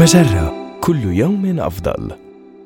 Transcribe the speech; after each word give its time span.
مجرة. 0.00 0.78
كل 0.80 1.04
يوم 1.04 1.60
أفضل. 1.60 2.12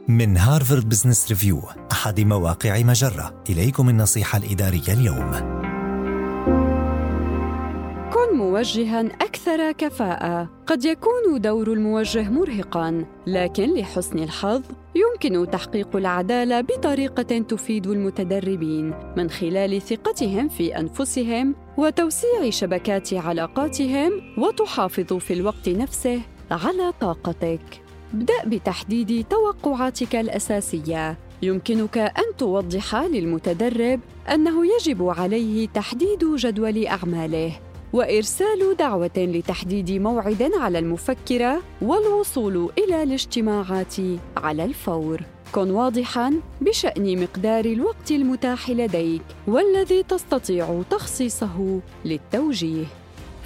من 0.08 0.36
هارفارد 0.36 0.88
بزنس 0.88 1.28
ريفيو 1.28 1.60
أحد 1.92 2.20
مواقع 2.20 2.82
مجرة. 2.82 3.42
إليكم 3.50 3.88
النصيحة 3.88 4.38
الإدارية 4.38 4.88
اليوم. 4.88 5.30
كن 8.12 8.36
موجها 8.36 9.00
أكثر 9.00 9.72
كفاءة. 9.72 10.48
قد 10.66 10.84
يكون 10.84 11.40
دور 11.40 11.72
الموجه 11.72 12.30
مرهقا 12.30 13.04
لكن 13.26 13.74
لحسن 13.74 14.18
الحظ 14.18 14.62
يمكن 14.94 15.50
تحقيق 15.50 15.96
العدالة 15.96 16.60
بطريقة 16.60 17.38
تفيد 17.38 17.86
المتدربين 17.86 18.94
من 19.16 19.30
خلال 19.30 19.82
ثقتهم 19.82 20.48
في 20.48 20.78
أنفسهم 20.78 21.54
وتوسيع 21.76 22.50
شبكات 22.50 23.14
علاقاتهم 23.14 24.12
وتحافظ 24.38 25.12
في 25.12 25.32
الوقت 25.32 25.68
نفسه 25.68 26.20
على 26.54 26.92
طاقتك 27.00 27.82
ابدأ 28.14 28.44
بتحديد 28.46 29.26
توقعاتك 29.30 30.16
الأساسية 30.16 31.18
يمكنك 31.42 31.98
أن 31.98 32.36
توضح 32.38 32.94
للمتدرب 32.96 34.00
أنه 34.34 34.66
يجب 34.66 35.08
عليه 35.08 35.68
تحديد 35.68 36.24
جدول 36.36 36.86
أعماله 36.86 37.52
وإرسال 37.92 38.76
دعوة 38.78 39.10
لتحديد 39.16 39.90
موعد 39.90 40.50
على 40.60 40.78
المفكرة 40.78 41.62
والوصول 41.82 42.70
إلى 42.78 43.02
الاجتماعات 43.02 43.94
على 44.36 44.64
الفور. 44.64 45.20
كن 45.52 45.70
واضحاً 45.70 46.40
بشأن 46.60 47.22
مقدار 47.22 47.64
الوقت 47.64 48.10
المتاح 48.10 48.70
لديك 48.70 49.22
والذي 49.46 50.02
تستطيع 50.02 50.82
تخصيصه 50.90 51.80
للتوجيه. 52.04 52.84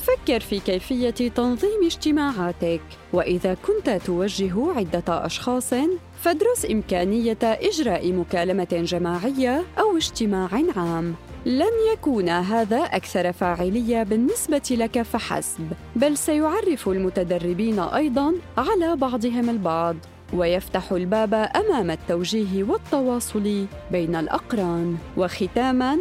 فكر 0.09 0.41
في 0.41 0.61
كيفية 0.61 1.11
تنظيم 1.11 1.85
اجتماعاتك، 1.85 2.80
وإذا 3.12 3.55
كنت 3.55 3.91
توجه 3.91 4.73
عدة 4.77 5.27
أشخاص، 5.27 5.74
فادرس 6.21 6.66
إمكانية 6.71 7.38
إجراء 7.43 8.13
مكالمة 8.13 8.69
جماعية 8.73 9.63
أو 9.79 9.97
اجتماع 9.97 10.49
عام. 10.77 11.15
لن 11.47 11.73
يكون 11.93 12.29
هذا 12.29 12.79
أكثر 12.79 13.32
فاعلية 13.32 14.02
بالنسبة 14.02 14.63
لك 14.71 15.02
فحسب، 15.02 15.73
بل 15.97 16.16
سيعرف 16.16 16.88
المتدربين 16.88 17.79
أيضاً 17.79 18.35
على 18.59 18.97
بعضهم 18.97 19.51
البعض، 19.51 19.97
ويفتح 20.32 20.93
الباب 20.93 21.35
أمام 21.35 21.91
التوجيه 21.91 22.65
والتواصل 22.65 23.66
بين 23.93 24.16
الأقران 24.16 24.97
وختاما 25.16 25.99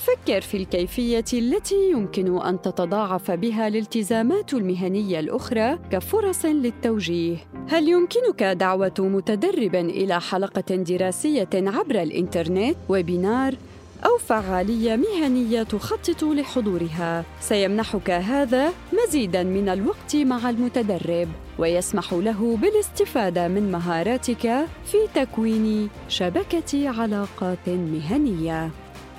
فكر 0.00 0.40
في 0.40 0.56
الكيفية 0.56 1.24
التي 1.32 1.90
يمكن 1.90 2.40
أن 2.40 2.60
تتضاعف 2.60 3.30
بها 3.30 3.68
الالتزامات 3.68 4.54
المهنية 4.54 5.20
الأخرى 5.20 5.78
كفرص 5.90 6.44
للتوجيه. 6.44 7.36
هل 7.68 7.88
يمكنك 7.88 8.42
دعوة 8.42 8.94
متدرب 8.98 9.74
إلى 9.74 10.20
حلقة 10.20 10.76
دراسية 10.76 11.48
عبر 11.54 12.02
الإنترنت 12.02 12.76
ويبينار 12.88 13.54
أو 14.04 14.18
فعالية 14.18 14.96
مهنية 14.96 15.62
تخطط 15.62 16.24
لحضورها؟ 16.24 17.24
سيمنحك 17.40 18.10
هذا 18.10 18.72
مزيداً 18.92 19.42
من 19.42 19.68
الوقت 19.68 20.16
مع 20.16 20.50
المتدرب 20.50 21.28
ويسمح 21.58 22.12
له 22.12 22.56
بالاستفادة 22.56 23.48
من 23.48 23.72
مهاراتك 23.72 24.66
في 24.84 24.98
تكوين 25.14 25.88
شبكة 26.08 26.88
علاقات 26.88 27.68
مهنية. 27.68 28.70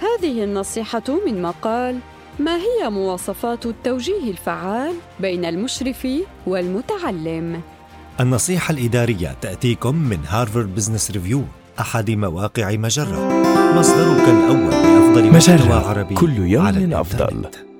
هذه 0.01 0.43
النصيحة 0.43 1.03
من 1.25 1.41
مقال 1.41 1.99
ما 2.39 2.55
هي 2.55 2.89
مواصفات 2.89 3.65
التوجيه 3.65 4.31
الفعال 4.31 4.95
بين 5.19 5.45
المشرف 5.45 6.07
والمتعلم؟ 6.47 7.61
النصيحة 8.19 8.71
الإدارية 8.71 9.35
تأتيكم 9.41 9.95
من 9.95 10.19
هارفارد 10.27 10.75
بزنس 10.75 11.11
ريفيو 11.11 11.43
أحد 11.79 12.11
مواقع 12.11 12.71
مجرة 12.71 13.41
مصدرك 13.75 14.29
الأول 14.29 14.71
لأفضل 14.71 15.31
محتوى 15.31 15.55
مجرة 15.55 15.89
عربي 15.89 16.15
كل 16.15 16.37
يوم 16.37 16.65
على 16.65 16.77
الإنترنت. 16.77 17.21
أفضل. 17.21 17.70